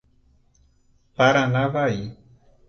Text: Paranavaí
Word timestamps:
Paranavaí 1.15 2.01